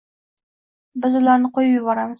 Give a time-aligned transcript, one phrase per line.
[1.05, 2.09] Biz ularni qoʻyib boramiz.